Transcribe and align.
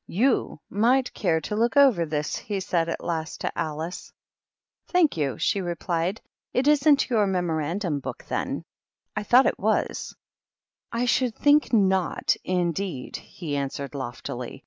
"You 0.22 0.58
might 0.68 1.14
care 1.14 1.40
to 1.42 1.54
look 1.54 1.76
over 1.76 2.04
this," 2.04 2.34
he 2.34 2.58
said, 2.58 2.88
at 2.88 3.00
last, 3.04 3.42
to 3.42 3.56
Alice. 3.56 4.12
"Thank 4.88 5.16
you," 5.16 5.38
she 5.38 5.60
replied. 5.60 6.20
"It 6.52 6.66
isn't 6.66 7.08
your 7.08 7.28
Memorandum 7.28 8.00
Book, 8.00 8.24
then? 8.28 8.64
I 9.14 9.22
thought 9.22 9.46
it 9.46 9.56
was."" 9.60 10.16
I 10.92 11.04
should 11.04 11.36
think 11.36 11.66
Twt^ 11.66 12.36
indeed!" 12.42 13.14
he 13.38 13.54
answered, 13.56 13.94
loftily. 13.94 14.64